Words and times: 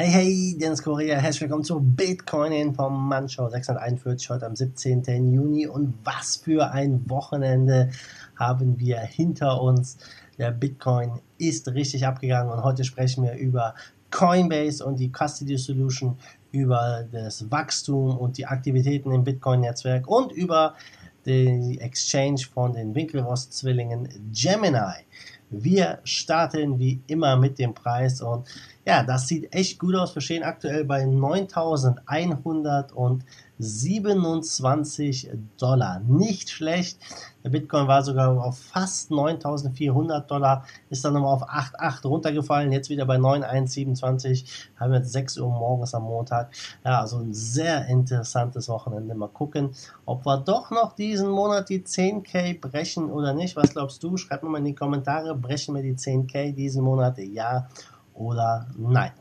Hey, 0.00 0.10
hey, 0.10 0.56
Dennis 0.56 0.80
Korea, 0.80 1.18
herzlich 1.18 1.40
willkommen 1.40 1.64
zu 1.64 1.80
Bitcoin 1.80 2.52
Information 2.52 3.50
641 3.50 4.30
heute 4.30 4.46
am 4.46 4.54
17. 4.54 5.32
Juni. 5.32 5.66
Und 5.66 5.92
was 6.04 6.36
für 6.36 6.70
ein 6.70 7.10
Wochenende 7.10 7.90
haben 8.36 8.78
wir 8.78 9.00
hinter 9.00 9.60
uns. 9.60 9.98
Der 10.38 10.52
Bitcoin 10.52 11.20
ist 11.38 11.66
richtig 11.66 12.06
abgegangen 12.06 12.52
und 12.52 12.62
heute 12.62 12.84
sprechen 12.84 13.24
wir 13.24 13.32
über 13.32 13.74
Coinbase 14.12 14.86
und 14.86 15.00
die 15.00 15.10
Custody 15.10 15.58
Solution, 15.58 16.16
über 16.52 17.04
das 17.10 17.50
Wachstum 17.50 18.16
und 18.16 18.38
die 18.38 18.46
Aktivitäten 18.46 19.10
im 19.10 19.24
Bitcoin-Netzwerk 19.24 20.06
und 20.06 20.30
über 20.30 20.76
die 21.26 21.80
Exchange 21.80 22.42
von 22.54 22.72
den 22.72 22.94
Winklevoss-Zwillingen 22.94 24.08
Gemini. 24.32 25.04
Wir 25.50 25.98
starten 26.04 26.78
wie 26.78 27.00
immer 27.06 27.36
mit 27.36 27.58
dem 27.58 27.72
Preis 27.74 28.20
und 28.20 28.46
ja, 28.84 29.02
das 29.02 29.28
sieht 29.28 29.52
echt 29.52 29.78
gut 29.78 29.94
aus. 29.94 30.14
Wir 30.14 30.22
stehen 30.22 30.42
aktuell 30.42 30.84
bei 30.84 31.06
9.127 33.60 35.30
Dollar. 35.58 36.00
Nicht 36.00 36.50
schlecht. 36.50 36.98
Der 37.42 37.50
Bitcoin 37.50 37.88
war 37.88 38.02
sogar 38.02 38.42
auf 38.42 38.58
fast 38.58 39.10
9.400 39.10 40.20
Dollar, 40.26 40.64
ist 40.90 41.04
dann 41.04 41.14
nochmal 41.14 41.34
auf 41.34 41.48
8,8 41.48 42.06
runtergefallen. 42.06 42.72
Jetzt 42.72 42.90
wieder 42.90 43.06
bei 43.06 43.16
9.127. 43.16 44.44
Haben 44.76 44.92
wir 44.92 44.98
jetzt 44.98 45.12
6 45.12 45.38
Uhr 45.38 45.48
morgens 45.48 45.94
am 45.94 46.04
Montag. 46.04 46.50
Ja, 46.84 47.00
also 47.00 47.18
ein 47.18 47.34
sehr 47.34 47.86
interessantes 47.86 48.68
Wochenende. 48.68 49.14
Mal 49.14 49.28
gucken, 49.28 49.70
ob 50.04 50.24
wir 50.26 50.38
doch 50.38 50.70
noch 50.70 50.94
diesen 50.94 51.28
Monat 51.28 51.68
die 51.68 51.80
10k 51.80 52.60
brechen 52.60 53.10
oder 53.10 53.32
nicht. 53.32 53.56
Was 53.56 53.70
glaubst 53.70 54.02
du? 54.02 54.16
Schreib 54.16 54.42
mir 54.42 54.50
mal 54.50 54.58
in 54.58 54.66
die 54.66 54.74
Kommentare. 54.74 55.34
Brechen 55.34 55.74
wir 55.74 55.82
die 55.82 55.94
10k 55.94 56.52
diesen 56.52 56.84
Monat? 56.84 57.18
Ja 57.18 57.68
oder 58.14 58.66
nein. 58.76 59.12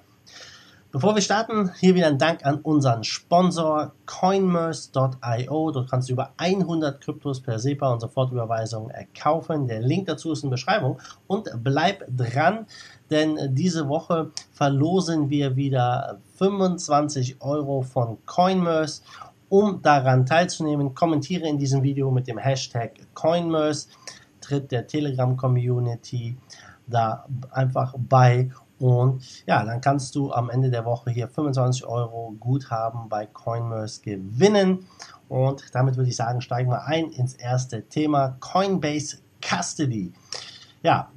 Bevor 0.98 1.14
wir 1.14 1.22
starten, 1.22 1.70
hier 1.80 1.94
wieder 1.94 2.08
ein 2.08 2.18
Dank 2.18 2.44
an 2.44 2.60
unseren 2.62 3.04
Sponsor 3.04 3.92
coinmerce.io. 4.08 5.70
Dort 5.70 5.92
kannst 5.92 6.10
du 6.10 6.14
über 6.14 6.32
100 6.38 7.00
Kryptos 7.00 7.40
per 7.40 7.60
SEPA 7.60 7.94
und 7.94 8.00
Sofortüberweisung 8.00 8.92
kaufen. 9.16 9.68
Der 9.68 9.80
Link 9.80 10.08
dazu 10.08 10.32
ist 10.32 10.44
in 10.44 10.50
der 10.50 10.56
Beschreibung. 10.56 10.98
Und 11.28 11.52
bleib 11.64 12.04
dran, 12.10 12.66
denn 13.12 13.38
diese 13.54 13.88
Woche 13.88 14.32
verlosen 14.52 15.30
wir 15.30 15.56
wieder 15.56 16.18
25 16.40 17.44
Euro 17.44 17.84
von 17.84 18.18
Coinmerce. 18.26 19.04
Um 19.50 19.84
daran 19.84 20.26
teilzunehmen, 20.26 20.96
kommentiere 20.96 21.48
in 21.48 21.60
diesem 21.60 21.84
Video 21.84 22.10
mit 22.10 22.28
dem 22.28 22.40
Hashtag 22.40 22.94
Coinmerce, 23.14 23.88
tritt 24.42 24.72
der 24.72 24.88
Telegram-Community 24.88 26.38
da 26.88 27.28
einfach 27.52 27.94
bei 27.98 28.50
und 28.80 29.46
ja, 29.48 29.64
dann 29.64 29.82
kannst 29.82 30.16
du 30.16 30.32
am 30.32 30.50
Ende 30.50 30.70
der 30.70 30.86
Woche 30.86 31.10
hier 31.10 31.28
25 31.28 31.86
Euro 31.86 32.36
Guthaben 32.40 33.10
bei 33.10 33.26
Coinmerce 33.26 34.02
gewinnen. 34.02 34.86
Und 35.30 35.64
damit 35.74 35.98
würde 35.98 36.10
ich 36.10 36.16
sagen, 36.16 36.42
steigen 36.42 36.70
wir 36.70 36.86
ein 36.86 37.10
ins 37.10 37.34
erste 37.34 37.84
Thema 37.84 38.38
Coinbase 38.40 39.18
Custody. 39.42 40.14
Ja, 40.84 41.12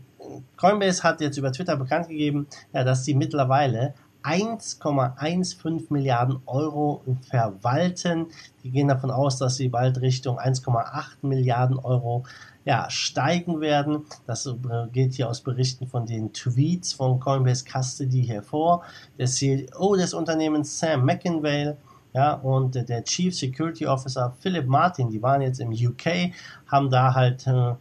Coinbase 0.56 1.02
hat 1.02 1.20
jetzt 1.20 1.36
über 1.36 1.52
Twitter 1.52 1.76
bekannt 1.76 2.08
gegeben, 2.08 2.46
ja, 2.72 2.84
dass 2.84 3.04
sie 3.04 3.14
mittlerweile 3.14 3.94
1,15 4.22 5.86
Milliarden 5.90 6.40
Euro 6.46 7.02
verwalten. 7.28 8.26
Die 8.62 8.70
gehen 8.70 8.88
davon 8.88 9.10
aus, 9.10 9.38
dass 9.38 9.56
sie 9.56 9.68
bald 9.68 10.00
Richtung 10.00 10.38
1,8 10.38 11.18
Milliarden 11.22 11.78
Euro 11.78 12.24
ja, 12.64 12.88
steigen 12.90 13.60
werden. 13.60 14.04
Das 14.26 14.46
äh, 14.46 14.54
geht 14.92 15.14
hier 15.14 15.28
aus 15.28 15.40
Berichten 15.40 15.86
von 15.86 16.06
den 16.06 16.32
Tweets 16.32 16.92
von 16.92 17.18
Coinbase 17.18 17.64
Custody 17.64 18.24
hervor. 18.24 18.82
Der 19.18 19.26
CEO 19.26 19.96
des 19.96 20.12
Unternehmens 20.12 20.78
Sam 20.78 21.04
McInvale 21.04 21.76
ja, 22.12 22.34
und 22.34 22.74
der 22.74 23.04
Chief 23.04 23.34
Security 23.34 23.86
Officer 23.86 24.34
Philip 24.40 24.66
Martin, 24.66 25.10
die 25.10 25.22
waren 25.22 25.42
jetzt 25.42 25.60
im 25.60 25.70
UK, 25.70 26.32
haben 26.66 26.90
da 26.90 27.14
halt 27.14 27.46
äh, 27.46 27.74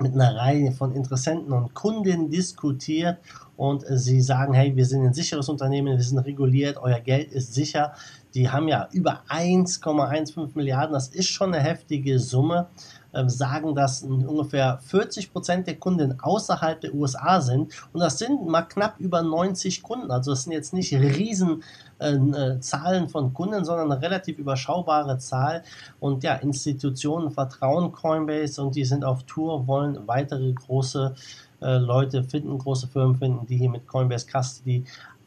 mit 0.00 0.14
einer 0.14 0.36
Reihe 0.36 0.72
von 0.72 0.92
Interessenten 0.92 1.52
und 1.52 1.74
Kunden 1.74 2.30
diskutiert 2.30 3.18
und 3.58 3.82
äh, 3.90 3.98
sie 3.98 4.22
sagen, 4.22 4.54
hey, 4.54 4.74
wir 4.76 4.86
sind 4.86 5.04
ein 5.04 5.12
sicheres 5.12 5.48
Unternehmen, 5.48 5.98
wir 5.98 6.02
sind 6.02 6.18
reguliert, 6.20 6.78
euer 6.78 7.00
Geld 7.00 7.32
ist 7.32 7.52
sicher. 7.52 7.92
Die 8.34 8.48
haben 8.48 8.68
ja 8.68 8.88
über 8.92 9.24
1,15 9.28 10.50
Milliarden, 10.54 10.92
das 10.92 11.08
ist 11.08 11.28
schon 11.28 11.52
eine 11.52 11.62
heftige 11.62 12.20
Summe. 12.20 12.68
Ähm, 13.14 13.30
sagen, 13.30 13.74
dass 13.74 14.02
ungefähr 14.02 14.78
40 14.84 15.32
Prozent 15.32 15.66
der 15.66 15.76
Kunden 15.76 16.20
außerhalb 16.20 16.78
der 16.78 16.94
USA 16.94 17.40
sind. 17.40 17.72
Und 17.94 18.00
das 18.00 18.18
sind 18.18 18.46
mal 18.46 18.62
knapp 18.62 19.00
über 19.00 19.22
90 19.22 19.82
Kunden. 19.82 20.10
Also 20.10 20.32
das 20.32 20.42
sind 20.42 20.52
jetzt 20.52 20.74
nicht 20.74 20.92
riesen 20.92 21.62
äh, 22.00 22.12
äh, 22.12 22.60
Zahlen 22.60 23.08
von 23.08 23.32
Kunden, 23.32 23.64
sondern 23.64 23.90
eine 23.90 24.02
relativ 24.02 24.38
überschaubare 24.38 25.16
Zahl. 25.16 25.62
Und 26.00 26.22
ja, 26.22 26.34
Institutionen 26.34 27.30
vertrauen 27.30 27.92
Coinbase 27.92 28.62
und 28.62 28.76
die 28.76 28.84
sind 28.84 29.06
auf 29.06 29.22
Tour, 29.22 29.66
wollen 29.66 30.06
weitere 30.06 30.52
große 30.52 31.14
äh, 31.16 31.20
Leute 31.60 32.22
finden, 32.24 32.58
große 32.58 32.88
Firmen 32.88 33.16
finden, 33.16 33.46
die 33.46 33.56
hier 33.56 33.70
mit 33.70 33.86
Coinbase 33.86 34.26
Custody 34.26 34.84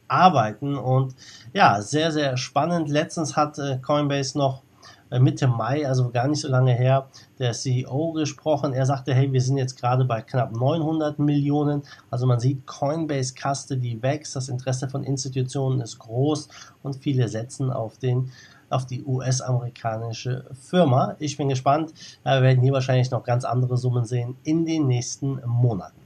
arbeiten. 0.07 0.77
Und 0.77 1.15
ja, 1.53 1.81
sehr, 1.81 2.11
sehr 2.11 2.37
spannend. 2.37 2.89
Letztens 2.89 3.35
hat 3.35 3.57
äh, 3.57 3.77
Coinbase 3.77 4.37
noch 4.37 4.61
äh, 5.09 5.19
Mitte 5.19 5.47
Mai, 5.47 5.87
also 5.87 6.09
gar 6.09 6.27
nicht 6.27 6.41
so 6.41 6.49
lange 6.49 6.73
her, 6.73 7.07
der 7.39 7.53
CEO 7.53 8.11
gesprochen. 8.13 8.73
Er 8.73 8.85
sagte, 8.85 9.13
hey, 9.13 9.31
wir 9.31 9.41
sind 9.41 9.57
jetzt 9.57 9.79
gerade 9.79 10.05
bei 10.05 10.21
knapp 10.21 10.51
900 10.51 11.19
Millionen. 11.19 11.83
Also 12.09 12.25
man 12.25 12.39
sieht, 12.39 12.67
Coinbase 12.67 13.33
Custody 13.33 14.01
wächst, 14.01 14.35
das 14.35 14.49
Interesse 14.49 14.89
von 14.89 15.03
Institutionen 15.03 15.81
ist 15.81 15.99
groß 15.99 16.49
und 16.83 16.97
viele 16.97 17.27
setzen 17.27 17.71
auf 17.71 17.97
den 17.97 18.31
auf 18.69 18.85
die 18.85 19.03
US-amerikanische 19.03 20.45
Firma. 20.53 21.17
Ich 21.19 21.35
bin 21.35 21.49
gespannt. 21.49 21.91
Wir 22.23 22.41
werden 22.41 22.63
hier 22.63 22.71
wahrscheinlich 22.71 23.11
noch 23.11 23.25
ganz 23.25 23.43
andere 23.43 23.75
Summen 23.75 24.05
sehen 24.05 24.37
in 24.43 24.65
den 24.65 24.87
nächsten 24.87 25.41
Monaten. 25.45 26.00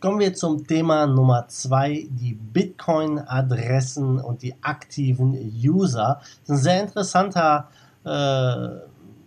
Kommen 0.00 0.18
wir 0.18 0.32
zum 0.32 0.66
Thema 0.66 1.06
Nummer 1.06 1.46
zwei, 1.48 2.08
die 2.08 2.32
Bitcoin-Adressen 2.32 4.18
und 4.18 4.40
die 4.40 4.54
aktiven 4.62 5.34
User. 5.62 6.20
Das 6.22 6.30
ist 6.44 6.48
ein 6.48 6.56
sehr 6.56 6.82
interessanter 6.84 7.68
äh, 8.04 8.80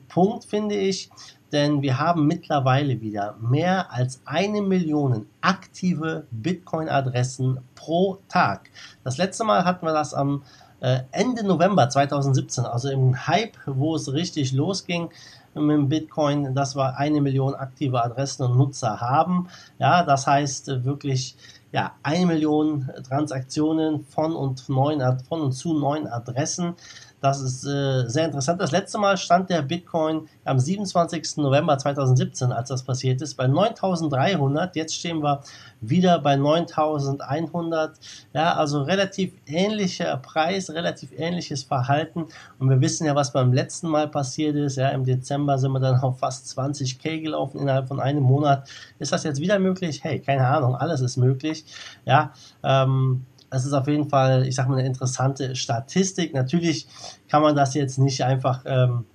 Punkt, 0.10 0.46
finde 0.46 0.74
ich, 0.74 1.12
denn 1.52 1.84
wir 1.84 2.00
haben 2.00 2.26
mittlerweile 2.26 3.02
wieder 3.02 3.36
mehr 3.40 3.92
als 3.92 4.22
eine 4.26 4.64
Million 4.64 5.28
aktive 5.42 6.26
Bitcoin-Adressen 6.32 7.60
pro 7.76 8.18
Tag. 8.28 8.72
Das 9.04 9.18
letzte 9.18 9.44
Mal 9.44 9.66
hatten 9.66 9.86
wir 9.86 9.94
das 9.94 10.16
am 10.16 10.42
äh, 10.80 11.02
Ende 11.12 11.46
November 11.46 11.88
2017, 11.88 12.66
also 12.66 12.90
im 12.90 13.28
Hype, 13.28 13.58
wo 13.68 13.96
es 13.96 14.12
richtig 14.12 14.54
losging 14.54 15.12
mit 15.56 15.90
Bitcoin, 15.90 16.54
dass 16.56 16.76
wir 16.76 16.98
eine 16.98 17.22
Million 17.22 17.56
aktive 17.56 18.04
Adressen 18.04 18.44
und 18.44 18.58
Nutzer 18.58 19.00
haben. 19.00 19.48
Ja, 19.80 20.04
das 20.04 20.28
heißt 20.28 20.70
äh, 20.70 20.84
wirklich 20.84 21.36
ja, 21.72 21.94
eine 22.04 22.26
Million 22.28 22.90
Transaktionen 23.08 24.06
von 24.06 24.36
und, 24.36 24.70
neuen, 24.70 25.20
von 25.28 25.42
und 25.42 25.52
zu 25.54 25.74
neuen 25.78 26.08
Adressen. 26.08 26.76
Das 27.24 27.40
ist 27.40 27.64
äh, 27.64 28.04
sehr 28.10 28.26
interessant. 28.26 28.60
Das 28.60 28.72
letzte 28.72 28.98
Mal 28.98 29.16
stand 29.16 29.50
der 29.50 29.62
Bitcoin 29.62 30.28
am 30.44 30.60
27. 30.60 31.38
November 31.38 31.78
2017, 31.78 32.52
als 32.52 32.68
das 32.68 32.84
passiert 32.84 33.22
ist, 33.22 33.36
bei 33.36 33.48
9300. 33.48 34.76
Jetzt 34.76 34.94
stehen 34.94 35.24
wir 35.24 35.40
wieder 35.80 36.20
bei 36.20 36.36
9100. 36.36 37.98
Ja, 38.34 38.56
also 38.56 38.82
relativ 38.82 39.32
ähnlicher 39.46 40.18
Preis, 40.18 40.70
relativ 40.72 41.12
ähnliches 41.18 41.64
Verhalten. 41.64 42.26
Und 42.60 42.70
wir 42.70 42.82
wissen 42.82 43.06
ja, 43.06 43.16
was 43.16 43.32
beim 43.32 43.54
letzten 43.54 43.88
Mal 43.88 44.10
passiert 44.10 44.58
ist. 44.58 44.76
Ja, 44.76 44.90
im 44.90 45.06
Dezember 45.06 45.58
sind 45.58 45.72
wir 45.72 45.80
dann 45.80 46.02
auf 46.02 46.20
fast 46.20 46.48
20k 46.60 47.22
gelaufen 47.22 47.62
innerhalb 47.62 47.88
von 47.88 48.02
einem 48.02 48.24
Monat. 48.24 48.70
Ist 49.00 49.14
das 49.14 49.24
jetzt 49.24 49.40
wieder 49.40 49.60
möglich? 49.60 50.04
Hey, 50.04 50.20
keine 50.20 50.46
Ahnung, 50.46 50.76
alles 50.76 51.00
ist 51.00 51.16
möglich. 51.16 51.64
Ja, 52.04 52.34
ähm, 52.64 53.26
das 53.54 53.66
ist 53.66 53.74
auf 53.74 53.88
jeden 53.88 54.10
Fall, 54.10 54.48
ich 54.48 54.56
sag 54.56 54.68
mal, 54.68 54.80
eine 54.80 54.88
interessante 54.88 55.56
Statistik. 55.56 56.34
Natürlich 56.34 56.88
kann 57.30 57.44
man 57.44 57.56
das 57.56 57.76
jetzt 57.76 58.00
nicht 58.00 58.24
einfach, 58.24 58.64
ähm, 58.66 59.06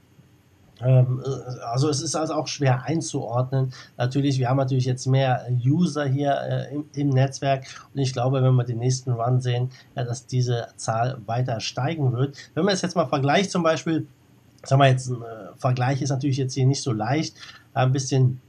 ähm, 0.81 1.21
also 1.67 1.89
es 1.89 2.01
ist 2.01 2.15
also 2.15 2.35
auch 2.35 2.47
schwer 2.47 2.85
einzuordnen. 2.85 3.73
Natürlich, 3.97 4.39
wir 4.39 4.49
haben 4.49 4.59
natürlich 4.59 4.85
jetzt 4.85 5.07
mehr 5.07 5.45
User 5.67 6.05
hier 6.05 6.41
äh, 6.41 6.73
im, 6.73 6.85
im, 6.95 7.09
Netzwerk 7.09 7.67
und 7.93 8.01
ich 8.01 8.13
glaube, 8.13 8.41
wenn 8.41 8.55
wir 8.55 8.63
den 8.63 8.79
nächsten 8.79 9.11
Run 9.11 9.41
sehen, 9.41 9.73
ja, 9.97 10.05
dass 10.05 10.27
diese 10.27 10.69
Zahl 10.77 11.19
weiter 11.27 11.59
steigen 11.59 12.13
wird. 12.13 12.37
Wenn 12.55 12.65
man 12.65 12.75
es 12.75 12.83
jetzt 12.83 12.95
mal 12.95 13.07
vergleicht, 13.07 13.51
zum 13.51 13.65
Beispiel, 13.65 14.07
sagen 14.63 14.81
wir 14.81 14.89
jetzt, 14.89 15.09
ein 15.09 15.21
äh, 15.21 15.57
Vergleich 15.57 16.01
ist 16.01 16.11
natürlich 16.11 16.37
jetzt 16.37 16.55
hier 16.55 16.65
nicht 16.65 16.85
so 16.85 16.93
leicht, 16.93 17.35
ein 17.75 17.91
bisschen 17.91 18.41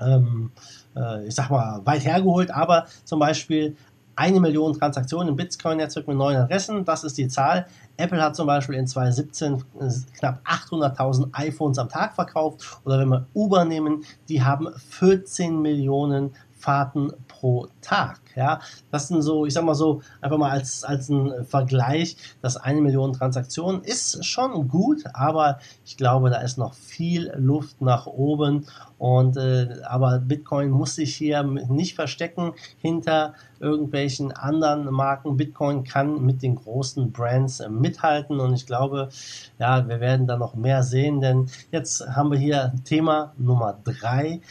ähm, 0.00 0.50
äh, 0.96 1.26
ich 1.26 1.34
sag 1.34 1.50
mal, 1.50 1.80
weit 1.84 2.04
hergeholt, 2.04 2.50
aber 2.50 2.86
zum 3.04 3.18
Beispiel 3.18 3.76
eine 4.16 4.40
Million 4.40 4.74
Transaktionen 4.74 5.28
im 5.28 5.36
Bitcoin-Netzwerk 5.36 6.08
mit 6.08 6.16
neuen 6.16 6.36
Adressen. 6.36 6.84
Das 6.84 7.04
ist 7.04 7.16
die 7.18 7.28
Zahl. 7.28 7.66
Apple 7.96 8.22
hat 8.22 8.36
zum 8.36 8.46
Beispiel 8.46 8.76
in 8.76 8.86
2017 8.86 9.54
äh, 9.54 9.58
knapp 10.18 10.40
800.000 10.46 11.28
iPhones 11.32 11.78
am 11.78 11.88
Tag 11.88 12.14
verkauft. 12.14 12.80
Oder 12.84 12.98
wenn 12.98 13.08
wir 13.08 13.26
Uber 13.34 13.64
nehmen, 13.64 14.04
die 14.28 14.42
haben 14.42 14.68
14 14.90 15.60
Millionen 15.60 16.34
Fahrten 16.60 17.12
pro 17.26 17.68
Tag. 17.80 18.20
Ja, 18.36 18.60
das 18.92 19.08
sind 19.08 19.22
so, 19.22 19.46
ich 19.46 19.54
sag 19.54 19.64
mal 19.64 19.74
so, 19.74 20.02
einfach 20.20 20.38
mal 20.38 20.50
als, 20.50 20.84
als 20.84 21.08
ein 21.08 21.44
Vergleich, 21.44 22.16
dass 22.42 22.56
eine 22.56 22.80
Million 22.80 23.12
Transaktionen 23.12 23.82
ist 23.82 24.24
schon 24.24 24.68
gut, 24.68 25.04
aber 25.14 25.58
ich 25.84 25.96
glaube, 25.96 26.30
da 26.30 26.40
ist 26.40 26.58
noch 26.58 26.74
viel 26.74 27.32
Luft 27.36 27.80
nach 27.80 28.06
oben. 28.06 28.66
Und 28.98 29.38
äh, 29.38 29.78
aber 29.88 30.18
Bitcoin 30.18 30.70
muss 30.70 30.96
sich 30.96 31.16
hier 31.16 31.42
nicht 31.42 31.94
verstecken 31.94 32.52
hinter 32.78 33.32
irgendwelchen 33.58 34.32
anderen 34.32 34.84
Marken. 34.92 35.38
Bitcoin 35.38 35.84
kann 35.84 36.22
mit 36.24 36.42
den 36.42 36.56
großen 36.56 37.10
Brands 37.10 37.62
mithalten 37.68 38.40
und 38.40 38.52
ich 38.52 38.66
glaube, 38.66 39.08
ja, 39.58 39.88
wir 39.88 40.00
werden 40.00 40.26
da 40.26 40.36
noch 40.36 40.54
mehr 40.54 40.82
sehen, 40.82 41.20
denn 41.20 41.48
jetzt 41.70 42.06
haben 42.08 42.30
wir 42.30 42.38
hier 42.38 42.74
Thema 42.84 43.32
Nummer 43.38 43.78
drei 43.84 44.42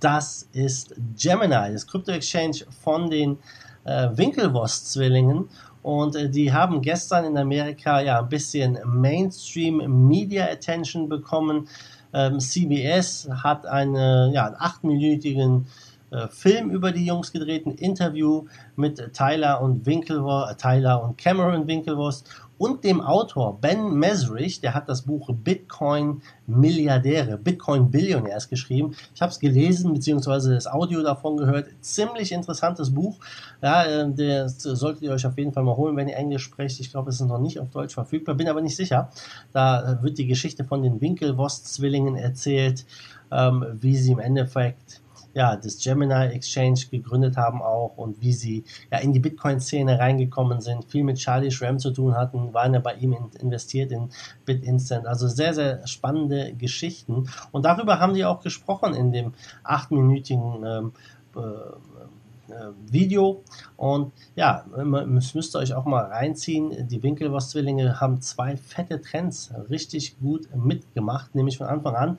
das 0.00 0.48
ist 0.52 0.94
Gemini, 1.20 1.72
das 1.72 1.86
Krypto-Exchange 1.86 2.64
von 2.82 3.10
den 3.10 3.38
äh, 3.84 4.08
Winklevoss-Zwillingen. 4.12 5.48
Und 5.82 6.14
äh, 6.14 6.28
die 6.28 6.52
haben 6.52 6.80
gestern 6.80 7.24
in 7.24 7.36
Amerika 7.36 8.00
ja 8.00 8.20
ein 8.20 8.28
bisschen 8.28 8.78
Mainstream 8.84 10.08
Media 10.08 10.46
Attention 10.46 11.08
bekommen. 11.08 11.68
Ähm, 12.14 12.38
CBS 12.38 13.28
hat 13.42 13.66
einen 13.66 14.32
ja, 14.32 14.54
achtminütigen 14.58 15.66
äh, 16.12 16.28
Film 16.28 16.70
über 16.70 16.92
die 16.92 17.06
Jungs 17.06 17.32
gedreht, 17.32 17.66
ein 17.66 17.72
Interview 17.72 18.44
mit 18.76 19.14
Tyler 19.14 19.62
und 19.62 19.86
Winklevoss, 19.86 20.52
äh, 20.52 20.54
Tyler 20.56 21.02
und 21.02 21.16
Cameron 21.16 21.66
Winklevoss 21.66 22.24
und 22.62 22.84
dem 22.84 23.00
Autor 23.00 23.58
Ben 23.60 23.92
Mesrich, 23.98 24.60
der 24.60 24.72
hat 24.72 24.88
das 24.88 25.02
Buch 25.02 25.30
Bitcoin 25.34 26.22
Milliardäre, 26.46 27.36
Bitcoin 27.36 27.90
Billionärs 27.90 28.48
geschrieben. 28.48 28.94
Ich 29.16 29.20
habe 29.20 29.32
es 29.32 29.40
gelesen, 29.40 29.92
beziehungsweise 29.92 30.54
das 30.54 30.68
Audio 30.68 31.02
davon 31.02 31.36
gehört. 31.36 31.66
Ziemlich 31.80 32.30
interessantes 32.30 32.94
Buch. 32.94 33.16
Ja, 33.62 33.84
äh, 33.84 34.08
das 34.14 34.62
solltet 34.62 35.02
ihr 35.02 35.10
euch 35.10 35.26
auf 35.26 35.36
jeden 35.36 35.52
Fall 35.52 35.64
mal 35.64 35.76
holen, 35.76 35.96
wenn 35.96 36.06
ihr 36.06 36.14
Englisch 36.14 36.44
sprecht. 36.44 36.78
Ich 36.78 36.92
glaube, 36.92 37.10
es 37.10 37.20
ist 37.20 37.26
noch 37.26 37.40
nicht 37.40 37.58
auf 37.58 37.68
Deutsch 37.70 37.94
verfügbar, 37.94 38.36
bin 38.36 38.48
aber 38.48 38.60
nicht 38.60 38.76
sicher. 38.76 39.10
Da 39.52 39.94
äh, 39.94 40.02
wird 40.04 40.18
die 40.18 40.28
Geschichte 40.28 40.62
von 40.62 40.84
den 40.84 41.00
Winklevoss-Zwillingen 41.00 42.14
erzählt, 42.14 42.86
ähm, 43.32 43.66
wie 43.80 43.96
sie 43.96 44.12
im 44.12 44.20
Endeffekt 44.20 45.00
ja, 45.34 45.56
das 45.56 45.78
Gemini 45.78 46.26
Exchange 46.32 46.80
gegründet 46.90 47.36
haben 47.36 47.62
auch 47.62 47.96
und 47.96 48.20
wie 48.20 48.32
sie 48.32 48.64
ja 48.90 48.98
in 48.98 49.12
die 49.12 49.20
Bitcoin-Szene 49.20 49.98
reingekommen 49.98 50.60
sind, 50.60 50.84
viel 50.84 51.04
mit 51.04 51.18
Charlie 51.18 51.50
Schramm 51.50 51.78
zu 51.78 51.90
tun 51.90 52.16
hatten, 52.16 52.52
waren 52.52 52.74
ja 52.74 52.80
bei 52.80 52.94
ihm 52.94 53.12
in, 53.12 53.30
investiert 53.40 53.92
in 53.92 54.10
BitInstant. 54.44 55.06
Also 55.06 55.28
sehr, 55.28 55.54
sehr 55.54 55.86
spannende 55.86 56.52
Geschichten. 56.54 57.28
Und 57.50 57.64
darüber 57.64 57.98
haben 57.98 58.14
die 58.14 58.24
auch 58.24 58.42
gesprochen 58.42 58.94
in 58.94 59.12
dem 59.12 59.32
achtminütigen 59.64 60.64
ähm, 60.64 60.92
äh, 61.36 61.40
äh 61.40 62.72
Video. 62.90 63.42
Und 63.76 64.12
ja, 64.36 64.66
das 64.76 65.34
müsst 65.34 65.56
ihr 65.56 65.60
euch 65.60 65.72
auch 65.72 65.86
mal 65.86 66.04
reinziehen. 66.04 66.86
Die 66.88 67.02
Winkelwurst-Zwillinge 67.02 68.00
haben 68.00 68.20
zwei 68.20 68.56
fette 68.56 69.00
Trends 69.00 69.52
richtig 69.70 70.18
gut 70.20 70.48
mitgemacht, 70.54 71.34
nämlich 71.34 71.56
von 71.56 71.68
Anfang 71.68 71.94
an 71.94 72.18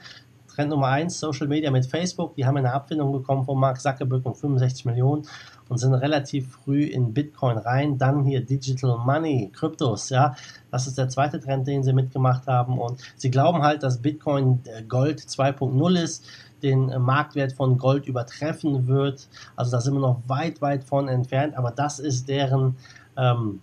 Trend 0.53 0.69
Nummer 0.69 0.87
1, 0.87 1.19
Social 1.19 1.47
Media 1.47 1.71
mit 1.71 1.85
Facebook. 1.85 2.35
Die 2.35 2.45
haben 2.45 2.57
eine 2.57 2.73
Abfindung 2.73 3.11
bekommen 3.11 3.43
von 3.43 3.59
Mark 3.59 3.81
Zuckerberg 3.81 4.23
um 4.25 4.35
65 4.35 4.85
Millionen 4.85 5.25
und 5.67 5.77
sind 5.77 5.93
relativ 5.95 6.51
früh 6.51 6.83
in 6.83 7.13
Bitcoin 7.13 7.57
rein. 7.57 7.97
Dann 7.97 8.23
hier 8.23 8.45
Digital 8.45 8.97
Money, 8.97 9.49
Kryptos, 9.53 10.09
ja. 10.09 10.35
Das 10.69 10.85
ist 10.85 10.97
der 10.97 11.09
zweite 11.09 11.39
Trend, 11.39 11.67
den 11.67 11.83
sie 11.83 11.93
mitgemacht 11.93 12.45
haben. 12.47 12.77
Und 12.79 12.99
sie 13.15 13.31
glauben 13.31 13.63
halt, 13.63 13.81
dass 13.81 13.97
Bitcoin 13.97 14.59
äh, 14.65 14.83
Gold 14.83 15.19
2.0 15.21 15.99
ist, 15.99 16.25
den 16.61 16.89
äh, 16.89 16.99
Marktwert 16.99 17.53
von 17.53 17.77
Gold 17.77 18.07
übertreffen 18.07 18.87
wird. 18.87 19.27
Also 19.55 19.71
da 19.71 19.81
sind 19.81 19.93
wir 19.93 20.01
noch 20.01 20.21
weit, 20.27 20.61
weit 20.61 20.83
von 20.83 21.07
entfernt. 21.07 21.55
Aber 21.55 21.71
das 21.71 21.97
ist 21.99 22.29
deren, 22.29 22.75
ähm, 23.17 23.59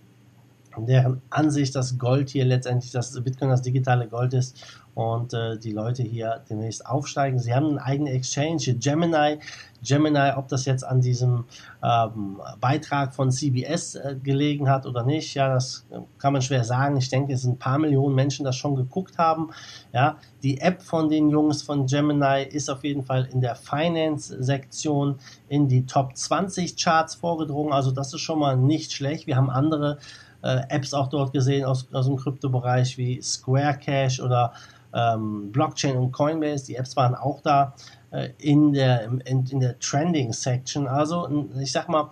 deren 0.77 1.21
Ansicht, 1.29 1.75
dass 1.75 1.97
Gold 1.97 2.29
hier 2.29 2.45
letztendlich, 2.45 2.91
dass 2.91 3.17
Bitcoin 3.23 3.49
das 3.49 3.61
digitale 3.61 4.07
Gold 4.07 4.33
ist 4.33 4.80
und 4.95 5.33
äh, 5.33 5.57
die 5.57 5.71
Leute 5.71 6.03
hier 6.03 6.41
demnächst 6.49 6.85
aufsteigen. 6.85 7.39
Sie 7.39 7.53
haben 7.53 7.67
einen 7.67 7.79
eigenen 7.79 8.13
Exchange, 8.13 8.75
Gemini. 8.79 9.39
Gemini, 9.83 10.31
ob 10.35 10.47
das 10.47 10.65
jetzt 10.65 10.83
an 10.83 11.01
diesem 11.01 11.45
ähm, 11.83 12.39
Beitrag 12.59 13.15
von 13.15 13.31
CBS 13.31 13.95
äh, 13.95 14.15
gelegen 14.21 14.69
hat 14.69 14.85
oder 14.85 15.03
nicht, 15.03 15.33
ja, 15.33 15.51
das 15.51 15.87
äh, 15.89 15.97
kann 16.19 16.33
man 16.33 16.43
schwer 16.43 16.63
sagen. 16.63 16.97
Ich 16.97 17.09
denke, 17.09 17.33
es 17.33 17.41
sind 17.41 17.53
ein 17.53 17.59
paar 17.59 17.79
Millionen 17.79 18.13
Menschen, 18.13 18.45
das 18.45 18.55
schon 18.55 18.75
geguckt 18.75 19.17
haben. 19.17 19.49
Ja, 19.91 20.17
die 20.43 20.61
App 20.61 20.83
von 20.83 21.09
den 21.09 21.29
Jungs 21.29 21.63
von 21.63 21.87
Gemini 21.87 22.43
ist 22.43 22.69
auf 22.69 22.83
jeden 22.83 23.03
Fall 23.03 23.27
in 23.31 23.41
der 23.41 23.55
Finance-Sektion 23.55 25.15
in 25.49 25.67
die 25.67 25.85
Top 25.85 26.15
20 26.15 26.77
Charts 26.77 27.15
vorgedrungen. 27.15 27.73
Also 27.73 27.91
das 27.91 28.13
ist 28.13 28.21
schon 28.21 28.39
mal 28.39 28.55
nicht 28.57 28.93
schlecht. 28.93 29.25
Wir 29.25 29.35
haben 29.35 29.49
andere 29.49 29.97
äh, 30.43 30.61
Apps 30.69 30.93
auch 30.93 31.07
dort 31.07 31.33
gesehen 31.33 31.65
aus, 31.65 31.87
aus 31.93 32.05
dem 32.05 32.17
Kryptobereich 32.17 32.97
wie 32.97 33.21
Square 33.21 33.77
Cash 33.79 34.19
oder 34.19 34.53
ähm, 34.93 35.51
Blockchain 35.51 35.97
und 35.97 36.11
Coinbase. 36.11 36.65
Die 36.65 36.75
Apps 36.75 36.95
waren 36.95 37.15
auch 37.15 37.41
da 37.41 37.73
äh, 38.11 38.29
in, 38.37 38.73
der, 38.73 39.03
in, 39.03 39.45
in 39.45 39.59
der 39.59 39.79
Trending 39.79 40.33
Section. 40.33 40.87
Also 40.87 41.47
ich 41.59 41.71
sag 41.71 41.89
mal, 41.89 42.09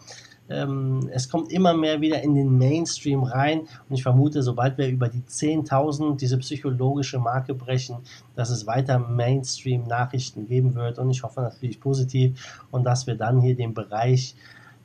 ähm, 0.49 1.09
es 1.11 1.29
kommt 1.29 1.51
immer 1.51 1.73
mehr 1.73 2.01
wieder 2.01 2.21
in 2.23 2.33
den 2.33 2.57
Mainstream 2.57 3.23
rein 3.23 3.61
und 3.61 3.95
ich 3.95 4.03
vermute, 4.03 4.41
sobald 4.41 4.77
wir 4.77 4.87
über 4.87 5.07
die 5.07 5.21
10.000 5.21 6.17
diese 6.17 6.37
psychologische 6.39 7.19
Marke 7.19 7.53
brechen, 7.53 7.97
dass 8.35 8.49
es 8.49 8.65
weiter 8.65 8.97
Mainstream-Nachrichten 8.97 10.47
geben 10.47 10.73
wird 10.73 10.97
und 10.97 11.11
ich 11.11 11.21
hoffe 11.23 11.41
natürlich 11.41 11.79
positiv 11.79 12.65
und 12.71 12.83
dass 12.83 13.05
wir 13.05 13.15
dann 13.15 13.41
hier 13.41 13.55
den 13.55 13.73
Bereich, 13.73 14.35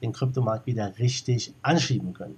den 0.02 0.12
Kryptomarkt 0.12 0.67
wieder 0.67 0.99
richtig 0.99 1.55
anschieben 1.62 2.12
können. 2.12 2.37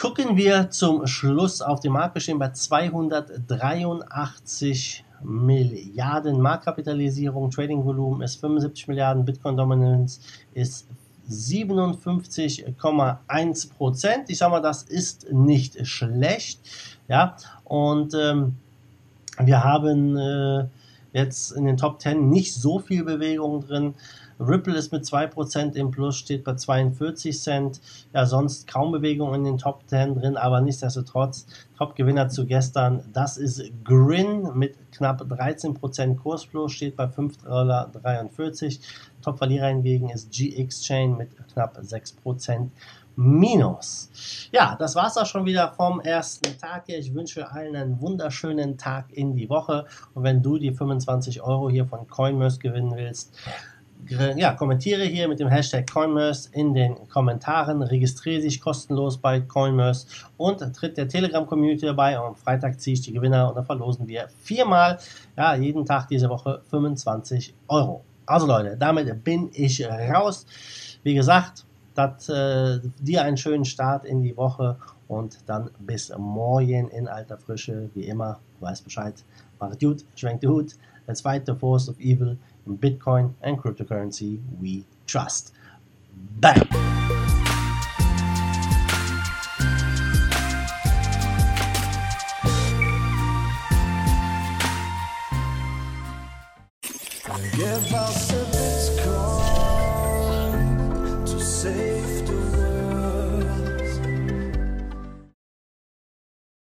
Gucken 0.00 0.36
wir 0.36 0.70
zum 0.70 1.08
Schluss 1.08 1.60
auf 1.60 1.80
den 1.80 1.90
Marktgeschehen 1.90 2.38
bei 2.38 2.50
283 2.50 5.04
Milliarden 5.24 6.40
Marktkapitalisierung, 6.40 7.50
Trading-Volumen 7.50 8.22
ist 8.22 8.36
75 8.36 8.86
Milliarden, 8.86 9.24
Bitcoin-Dominance 9.24 10.20
ist 10.54 10.86
57,1 11.28 13.74
Prozent. 13.74 14.30
Ich 14.30 14.38
sage 14.38 14.52
mal, 14.52 14.60
das 14.60 14.84
ist 14.84 15.32
nicht 15.32 15.84
schlecht. 15.84 16.60
Ja, 17.08 17.34
und 17.64 18.14
ähm, 18.14 18.54
wir 19.40 19.64
haben 19.64 20.16
äh, 20.16 20.68
jetzt 21.12 21.50
in 21.50 21.64
den 21.64 21.76
Top 21.76 22.00
10 22.00 22.30
nicht 22.30 22.54
so 22.54 22.78
viel 22.78 23.02
Bewegung 23.02 23.66
drin. 23.66 23.94
Ripple 24.40 24.76
ist 24.76 24.92
mit 24.92 25.04
2% 25.04 25.74
im 25.74 25.90
Plus, 25.90 26.16
steht 26.16 26.44
bei 26.44 26.54
42 26.54 27.40
Cent. 27.40 27.80
Ja, 28.12 28.26
sonst 28.26 28.66
kaum 28.66 28.92
Bewegung 28.92 29.34
in 29.34 29.44
den 29.44 29.58
Top 29.58 29.82
10 29.86 30.14
drin, 30.14 30.36
aber 30.36 30.60
nichtsdestotrotz 30.60 31.46
Top-Gewinner 31.76 32.28
zu 32.28 32.46
gestern, 32.46 33.04
das 33.12 33.36
ist 33.36 33.62
Grin 33.84 34.50
mit 34.54 34.76
knapp 34.92 35.22
13% 35.22 36.16
Kursplus, 36.16 36.72
steht 36.72 36.96
bei 36.96 37.04
5,43 37.04 37.44
Dollar. 37.44 37.90
Top-Verlierer 39.22 39.68
hingegen 39.68 40.10
ist 40.10 40.30
GX-Chain 40.32 41.16
mit 41.16 41.30
knapp 41.52 41.78
6% 41.78 42.68
Minus. 43.20 44.10
Ja, 44.52 44.76
das 44.78 44.94
war's 44.94 45.16
auch 45.16 45.26
schon 45.26 45.44
wieder 45.44 45.72
vom 45.72 45.98
ersten 45.98 46.56
Tag 46.56 46.84
hier. 46.86 46.98
Ich 47.00 47.12
wünsche 47.12 47.50
allen 47.50 47.74
einen 47.74 48.00
wunderschönen 48.00 48.78
Tag 48.78 49.06
in 49.12 49.34
die 49.34 49.50
Woche. 49.50 49.86
Und 50.14 50.22
wenn 50.22 50.40
du 50.40 50.56
die 50.56 50.70
25 50.70 51.42
Euro 51.42 51.68
hier 51.68 51.84
von 51.84 52.06
CoinMers 52.06 52.60
gewinnen 52.60 52.92
willst, 52.94 53.36
ja, 54.36 54.54
kommentiere 54.54 55.04
hier 55.04 55.28
mit 55.28 55.40
dem 55.40 55.48
Hashtag 55.48 55.90
CoinMers 55.90 56.46
in 56.46 56.74
den 56.74 57.08
Kommentaren, 57.08 57.82
registriere 57.82 58.42
dich 58.42 58.60
kostenlos 58.60 59.18
bei 59.18 59.40
CoinMers 59.40 60.06
und 60.36 60.60
tritt 60.74 60.96
der 60.96 61.08
Telegram-Community 61.08 61.86
dabei. 61.86 62.18
Am 62.18 62.34
Freitag 62.34 62.80
ziehe 62.80 62.94
ich 62.94 63.02
die 63.02 63.12
Gewinner 63.12 63.48
und 63.48 63.56
dann 63.56 63.64
verlosen 63.64 64.08
wir 64.08 64.28
viermal, 64.42 64.98
ja, 65.36 65.54
jeden 65.54 65.84
Tag 65.84 66.08
diese 66.08 66.28
Woche 66.28 66.62
25 66.70 67.54
Euro. 67.68 68.04
Also 68.26 68.46
Leute, 68.46 68.76
damit 68.76 69.24
bin 69.24 69.50
ich 69.52 69.84
raus. 69.86 70.46
Wie 71.02 71.14
gesagt, 71.14 71.64
dat, 71.94 72.28
äh, 72.28 72.80
dir 73.00 73.22
einen 73.22 73.36
schönen 73.36 73.64
Start 73.64 74.04
in 74.04 74.22
die 74.22 74.36
Woche 74.36 74.76
und 75.08 75.38
dann 75.46 75.70
bis 75.78 76.12
morgen 76.16 76.88
in 76.90 77.08
alter 77.08 77.38
Frische, 77.38 77.90
wie 77.94 78.04
immer, 78.04 78.38
du 78.60 78.66
weißt 78.66 78.84
Bescheid. 78.84 79.14
Macht 79.58 79.80
gut, 79.80 80.04
schwenkt 80.14 80.42
die 80.42 80.48
Hut. 80.48 80.74
Let's 81.06 81.22
fight 81.22 81.46
the 81.46 81.54
force 81.54 81.88
of 81.88 81.98
evil 81.98 82.36
Bitcoin 82.76 83.34
and 83.42 83.58
cryptocurrency 83.58 84.40
we 84.58 84.84
trust. 85.06 85.52
Bam! 86.12 86.97